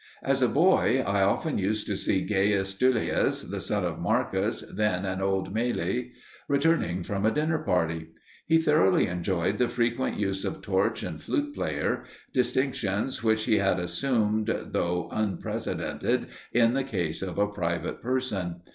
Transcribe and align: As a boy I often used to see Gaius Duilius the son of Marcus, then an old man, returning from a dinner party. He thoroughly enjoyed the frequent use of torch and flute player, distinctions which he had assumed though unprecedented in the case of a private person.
As 0.23 0.41
a 0.41 0.47
boy 0.47 1.03
I 1.05 1.21
often 1.21 1.59
used 1.59 1.85
to 1.85 1.95
see 1.95 2.25
Gaius 2.25 2.73
Duilius 2.73 3.43
the 3.47 3.59
son 3.59 3.85
of 3.85 3.99
Marcus, 3.99 4.61
then 4.63 5.05
an 5.05 5.21
old 5.21 5.53
man, 5.53 6.09
returning 6.47 7.03
from 7.03 7.23
a 7.23 7.29
dinner 7.29 7.59
party. 7.59 8.07
He 8.47 8.57
thoroughly 8.57 9.05
enjoyed 9.05 9.59
the 9.59 9.69
frequent 9.69 10.17
use 10.17 10.43
of 10.43 10.63
torch 10.63 11.03
and 11.03 11.21
flute 11.21 11.53
player, 11.53 12.03
distinctions 12.33 13.23
which 13.23 13.43
he 13.43 13.59
had 13.59 13.77
assumed 13.77 14.47
though 14.71 15.07
unprecedented 15.11 16.29
in 16.51 16.73
the 16.73 16.83
case 16.83 17.21
of 17.21 17.37
a 17.37 17.45
private 17.45 18.01
person. 18.01 18.61